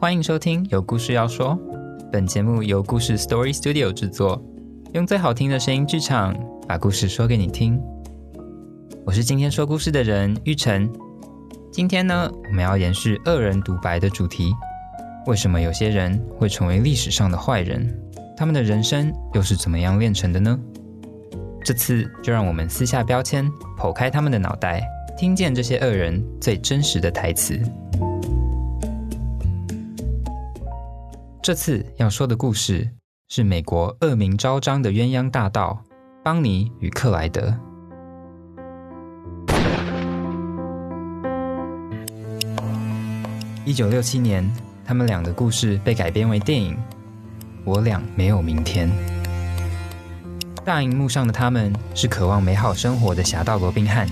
[0.00, 1.58] 欢迎收听有故事要说。
[2.12, 4.40] 本节目由故事 Story Studio 制作，
[4.92, 6.36] 用最好听的声音剧场，
[6.68, 7.76] 把故事说给你听。
[9.04, 10.88] 我是今天说故事的人玉成。
[11.72, 14.54] 今天呢，我们要延续恶人独白的主题。
[15.26, 17.92] 为什么有些人会成为历史上的坏人？
[18.36, 20.56] 他们的人生又是怎么样炼成的呢？
[21.64, 24.80] 这次就让我们撕下标签，剖开他们的脑袋，
[25.18, 27.60] 听见这些恶人最真实的台词。
[31.48, 32.86] 这次要说的故事
[33.30, 35.82] 是美国恶名昭彰的鸳鸯大盗
[36.22, 37.58] 邦尼与克莱德。
[43.64, 44.46] 一九六七年，
[44.84, 46.74] 他们俩的故事被改编为电影
[47.64, 48.90] 《我俩没有明天》。
[50.66, 54.06] 大荧幕上的他们是渴望美好生活的侠盗罗宾汉，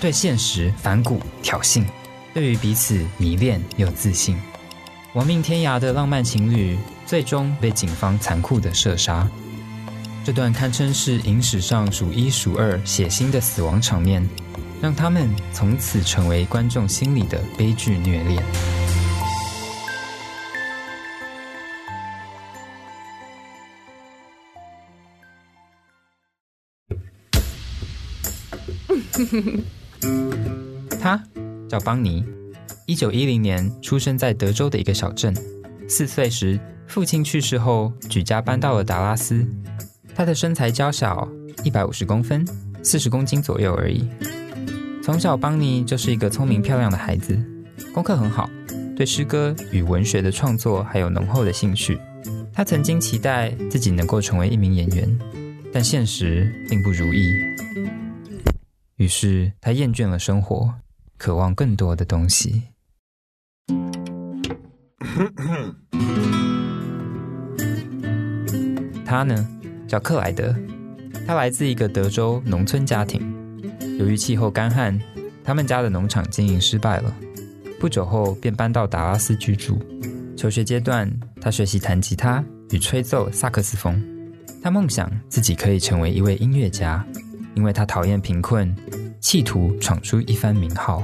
[0.00, 1.84] 对现实反骨挑衅，
[2.32, 4.38] 对于彼此迷恋又自信，
[5.18, 9.28] 亡命天涯的浪漫情侣，最终被警方残酷的射杀。
[10.24, 14.24] 这段堪称是影史上数一数二血腥的死亡场面，
[14.80, 18.40] 让他们从此成为观众心里的悲剧虐恋。
[31.00, 31.20] 他
[31.68, 32.24] 叫邦尼，
[32.88, 35.36] 一九一零年出生在德州的一个小镇。
[35.86, 39.46] 四岁时，父亲去世后，举家搬到了达拉斯。
[40.14, 41.28] 他的身材娇小，
[41.62, 42.48] 一百五十公分，
[42.82, 44.08] 四十公斤左右而已。
[45.02, 47.38] 从小，邦尼就是一个聪明漂亮的孩子，
[47.92, 48.48] 功课很好，
[48.96, 52.00] 对诗歌与文学的创作还有浓厚的兴趣。
[52.54, 55.18] 他曾经期待自己能够成为一名演员，
[55.70, 57.34] 但现实并不如意。
[58.96, 60.72] 于是他厌倦了生活，
[61.18, 62.62] 渴望更多的东西。
[69.04, 69.46] 他呢，
[69.86, 70.54] 叫克莱德，
[71.26, 73.20] 他来自一个德州农村家庭。
[73.98, 74.98] 由于气候干旱，
[75.42, 77.12] 他们家的农场经营失败了。
[77.80, 79.78] 不久后便搬到达拉斯居住。
[80.36, 84.00] 求学阶段，他学习弹吉他与吹奏萨克斯风。
[84.62, 87.04] 他梦想自己可以成为一位音乐家。
[87.54, 88.72] 因为他讨厌贫困，
[89.20, 91.02] 企图闯出一番名号。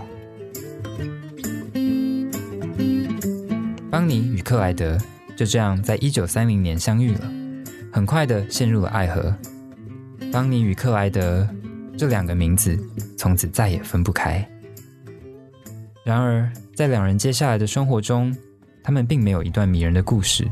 [3.94, 4.98] 邦尼与克莱德
[5.36, 7.30] 就这样在一九三零年相遇了，
[7.92, 9.32] 很快的陷入了爱河。
[10.32, 11.48] 邦尼与克莱德
[11.96, 12.76] 这两个名字
[13.16, 14.44] 从此再也分不开。
[16.02, 18.36] 然而，在两人接下来的生活中，
[18.82, 20.44] 他们并没有一段迷人的故事。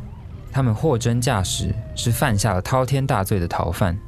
[0.53, 3.99] 他们货真价实是犯下了滔天大罪的逃犯。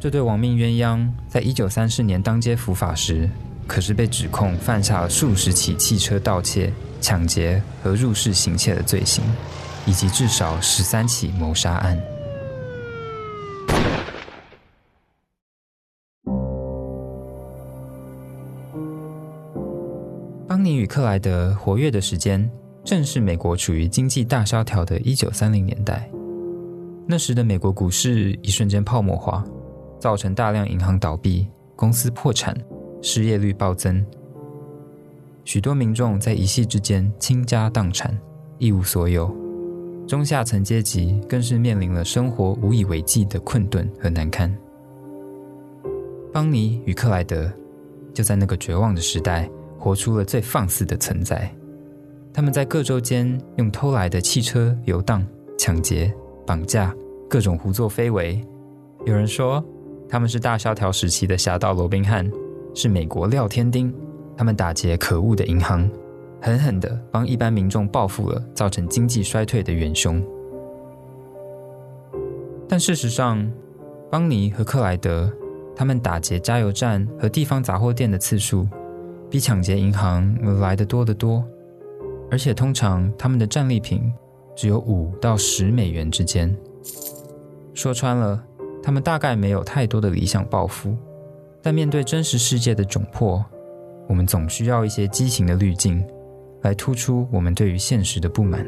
[0.00, 3.28] 这对亡命鸳鸯在一九三四年当街伏法时，
[3.70, 9.22] 可是被指控犯下了数十起汽车盗窃、抢劫和入室行窃的罪行，
[9.86, 11.96] 以及至少十三起谋杀案。
[20.48, 22.50] 邦尼与克莱德活跃的时间，
[22.84, 26.10] 正是美国处于经济大萧条的一九三零年代。
[27.06, 29.44] 那时的美国股市一瞬间泡沫化。
[30.00, 32.56] 造成大量银行倒闭、公司破产、
[33.02, 34.04] 失业率暴增，
[35.44, 38.16] 许多民众在一夕之间倾家荡产、
[38.58, 39.34] 一无所有，
[40.06, 44.54] 中下层阶级更是面临了生活无以为继的困顿和难堪。
[46.32, 47.50] 邦尼与克莱德
[48.12, 51.50] 就在那个绝望的时代，活出了最放肆的存在。
[52.32, 55.26] 他们在各州间用偷来的汽车游荡、
[55.58, 56.12] 抢劫、
[56.46, 56.94] 绑架，
[57.28, 58.40] 各种胡作非为。
[59.06, 59.64] 有人说。
[60.12, 62.28] 他们是大萧条时期的侠盗罗宾汉，
[62.74, 63.94] 是美国廖天丁。
[64.36, 65.90] 他们打劫可恶的银行，
[66.40, 70.22] 狠狠地帮一般民众报复了造成经济衰退的元凶。
[72.66, 73.50] 但事实上，
[74.10, 75.30] 邦尼和克莱德
[75.76, 78.66] 他们打劫加油站和地方杂货店的次数，
[79.28, 81.44] 比抢劫银行来得多得多。
[82.30, 84.10] 而且通常他们的战利品
[84.56, 86.56] 只有五到十美元之间。
[87.74, 88.44] 说穿了。
[88.82, 90.96] 他们大概没有太多的理想抱负，
[91.62, 93.44] 但面对真实世界的窘迫，
[94.08, 96.02] 我们总需要一些激情的滤镜，
[96.62, 98.66] 来突出我们对于现实的不满。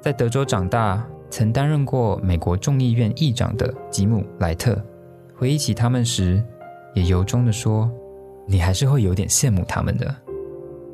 [0.00, 4.82] 在德州长大，曾担任过美国众议院议长的吉姆·莱特，
[5.36, 6.42] 回忆起他们时，
[6.94, 7.90] 也由衷的说
[8.48, 10.14] ：“你还是会有点羡慕他们的。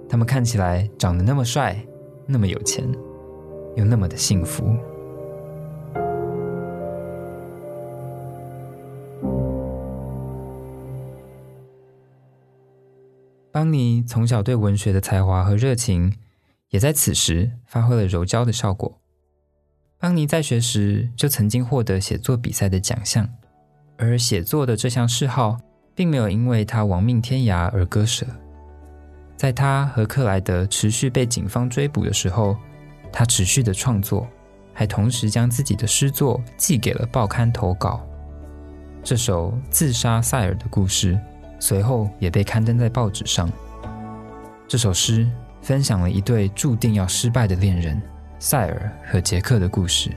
[0.08, 1.80] 他们看起来长得那么帅，
[2.26, 2.84] 那么有钱，
[3.76, 4.76] 又那么的幸福。”
[13.58, 16.14] 邦尼从小对文学的才华和热情，
[16.70, 19.00] 也在此时发挥了柔焦的效果。
[19.98, 23.28] 邦尼在学时就曾经获得写作比赛的奖项，
[23.96, 25.58] 而写作的这项嗜好，
[25.92, 28.24] 并没有因为他亡命天涯而割舍。
[29.36, 32.56] 在他和克莱德持续被警方追捕的时候，
[33.12, 34.24] 他持续的创作，
[34.72, 38.06] 还同时将自己的诗作寄给了报刊投稿。
[39.02, 41.18] 这首自杀塞尔的故事。
[41.58, 43.50] 随后也被刊登在报纸上。
[44.66, 45.26] 这首诗
[45.62, 48.00] 分享了一对注定要失败的恋人
[48.38, 50.10] 塞尔和杰克的故事。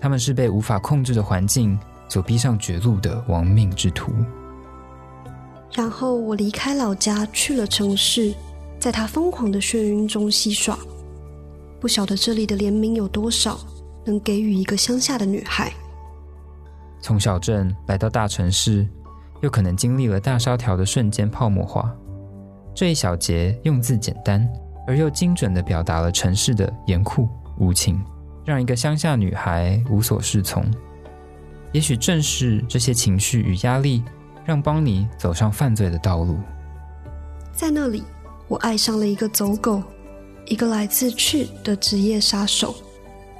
[0.00, 1.78] 他们是被无法控制的环境
[2.08, 4.12] 所逼上绝路的亡命之徒。
[5.72, 8.32] 然后我离开老家，去了城市，
[8.78, 10.78] 在他疯狂的眩晕中戏耍。
[11.78, 13.58] 不晓得这里的怜悯有多少，
[14.04, 15.72] 能给予一个乡下的女孩。
[17.00, 18.86] 从小镇来到大城市。
[19.40, 21.94] 又可能经历了大萧条的瞬间泡沫化，
[22.74, 24.46] 这一小节用字简单
[24.86, 27.28] 而又精准地表达了城市的严酷
[27.58, 28.02] 无情，
[28.44, 30.64] 让一个乡下女孩无所适从。
[31.72, 34.02] 也许正是这些情绪与压力，
[34.44, 36.38] 让邦尼走上犯罪的道路。
[37.52, 38.02] 在那里，
[38.48, 39.82] 我爱上了一个走狗，
[40.46, 42.74] 一个来自去的职业杀手。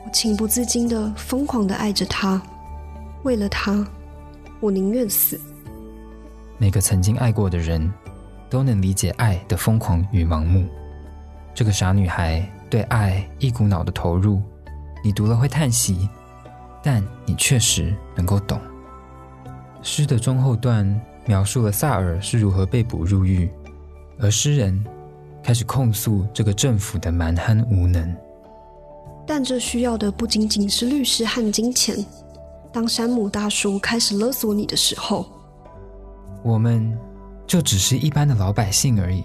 [0.04, 2.40] 我情不自禁地疯狂地爱着他，
[3.22, 3.86] 为了他，
[4.60, 5.38] 我宁愿死。
[6.60, 7.90] 每个曾经爱过的人，
[8.50, 10.68] 都能理解爱的疯狂与盲目。
[11.54, 14.42] 这个傻女孩对爱一股脑的投入，
[15.02, 16.06] 你读了会叹息，
[16.82, 18.60] 但你确实能够懂。
[19.80, 23.50] 诗的中后段描述了萨尔是如何被捕入狱，
[24.18, 24.84] 而诗人
[25.42, 28.14] 开始控诉这个政府的蛮横无能。
[29.26, 31.96] 但这需要的不仅仅是律师和金钱。
[32.70, 35.24] 当山姆大叔开始勒索你的时候。
[36.42, 36.96] 我们
[37.46, 39.24] 就只是一般的老百姓而已，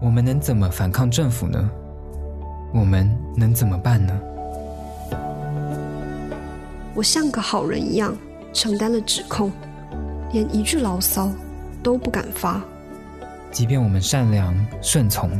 [0.00, 1.70] 我们能怎么反抗政府呢？
[2.74, 4.20] 我们能怎么办呢？
[6.94, 8.16] 我像个好人一样
[8.52, 9.52] 承担了指控，
[10.32, 11.30] 连一句牢骚
[11.82, 12.60] 都不敢发。
[13.52, 15.30] 即便我们善良顺从，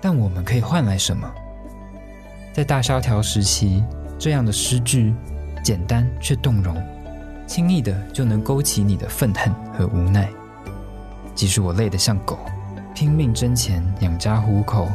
[0.00, 1.28] 但我们可以换来什么？
[2.52, 3.82] 在大萧条时期，
[4.18, 5.14] 这样的诗句
[5.64, 6.76] 简单却动容。
[7.52, 10.26] 轻易的就能勾起你的愤恨和无奈。
[11.34, 12.38] 即使我累得像狗，
[12.94, 14.88] 拼命挣钱养家糊口，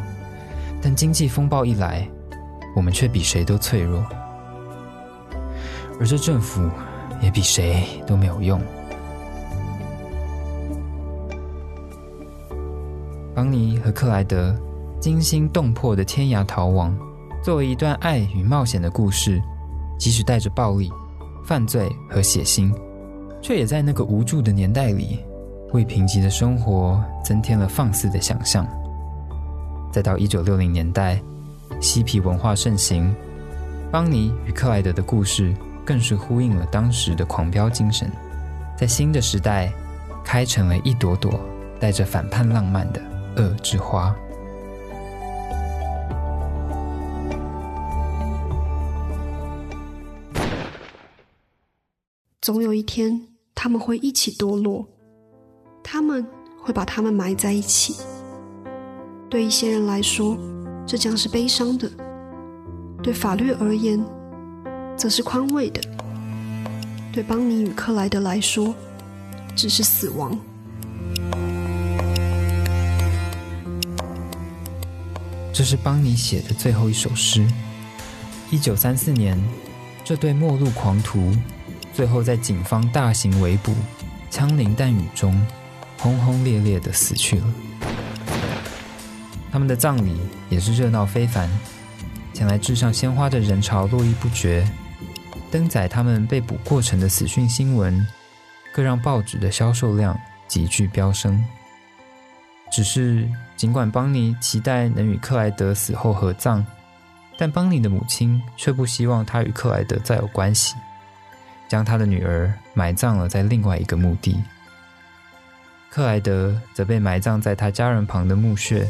[0.82, 2.10] 但经济风暴一来，
[2.76, 4.04] 我们却比谁都脆弱。
[6.00, 6.68] 而这政府
[7.22, 8.60] 也比谁都没有用。
[13.36, 14.56] 邦尼和克莱德
[15.00, 16.98] 惊心动魄的天涯逃亡，
[17.44, 19.40] 作为一段爱与冒险的故事，
[20.00, 20.92] 即使带着暴力。
[21.48, 22.70] 犯罪和血腥，
[23.42, 25.24] 却也在那个无助的年代里，
[25.72, 28.68] 为贫瘠的生活增添了放肆的想象。
[29.90, 31.18] 再到一九六零年代，
[31.80, 33.16] 嬉皮文化盛行，
[33.90, 35.56] 邦尼与克莱德的故事
[35.86, 38.12] 更是呼应了当时的狂飙精神，
[38.78, 39.72] 在新的时代
[40.26, 41.40] 开成了一朵朵
[41.80, 43.02] 带着反叛浪漫的
[43.38, 44.14] 恶之花。
[52.48, 53.22] 总有一天，
[53.54, 54.88] 他们会一起堕落，
[55.84, 56.26] 他们
[56.58, 57.94] 会把他们埋在一起。
[59.30, 60.38] 对一些人来说，
[60.86, 61.90] 这将是悲伤的；
[63.04, 64.02] 对法律而言，
[64.96, 65.82] 则是宽慰的。
[67.12, 68.74] 对邦尼与克莱德来说，
[69.54, 70.40] 只是死亡。
[75.52, 77.46] 这是邦尼写的最后一首诗。
[78.50, 79.38] 一九三四年，
[80.06, 81.34] 这对末路狂徒。
[81.98, 83.74] 最后，在警方大型围捕、
[84.30, 85.44] 枪林弹雨中，
[85.98, 87.46] 轰轰烈烈的死去了。
[89.52, 90.16] 他们的葬礼
[90.48, 91.50] 也是热闹非凡，
[92.36, 94.64] 前来致上鲜花的人潮络绎不绝，
[95.50, 98.06] 登载他们被捕过程的死讯新闻，
[98.72, 100.16] 更让报纸的销售量
[100.48, 101.44] 急剧飙升。
[102.72, 106.64] 只是，尽管邦尼期待能与克莱德死后合葬，
[107.40, 110.76] 但邦尼的母亲却不希望他与克莱德再有关系。
[111.68, 114.42] 将他的女儿埋葬了在另外一个墓地，
[115.90, 118.88] 克莱德则被埋葬在他家人旁的墓穴，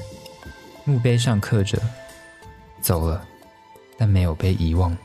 [0.86, 1.82] 墓碑上刻着
[2.80, 3.26] “走了，
[3.98, 4.96] 但没有被遗忘”。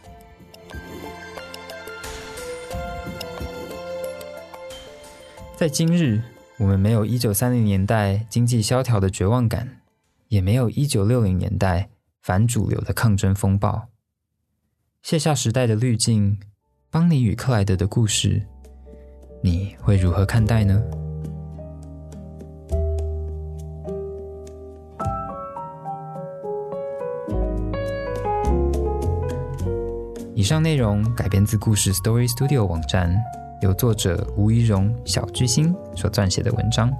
[5.57, 6.21] 在今日，
[6.59, 9.81] 我们没有一九三零年代经济萧条的绝望感，
[10.29, 11.88] 也没有一九六零年代
[12.21, 13.88] 反主流的抗争风暴，
[15.02, 16.38] 卸下时代的滤镜。
[16.93, 18.39] 邦尼与克莱德的故事
[19.41, 20.79] 你会如何看待呢？
[30.35, 33.11] 以上内容改编自故事 story studio 网站
[33.63, 36.93] 由作者吴仪容小巨星所撰写的文章。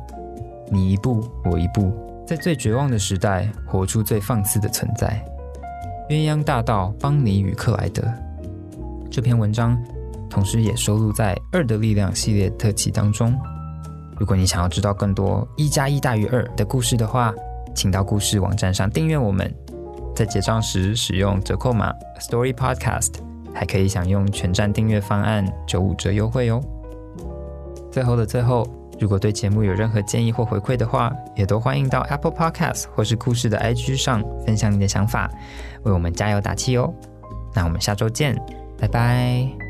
[0.71, 1.93] 你一步我一步
[2.27, 5.23] 在最绝望的时代活出最放肆的存在。
[6.09, 8.03] 鸳鸯大道邦尼与克莱德。
[9.12, 9.78] 这篇文章
[10.31, 13.38] 同时也收录在《二的力量》系列特辑当中。
[14.19, 17.31] 如果你想要知道更多一加一大于二的故事的话，
[17.75, 19.54] 请到故事网站上订阅我们。
[20.16, 23.12] 在结账时使用折扣码 Story Podcast，
[23.52, 26.59] 还可以享用全站订阅方案九五折优惠哦。
[27.90, 28.66] 最后的最后，
[28.99, 35.31] 如果对节目有任何建议或回馈的话，也都欢迎到 Apple Podcast 或是故事的 IG 上分享你的想法，
[35.83, 36.90] 为我们加油打气哦。
[37.54, 38.35] 那我们下周见，
[38.83, 39.62] 拜拜。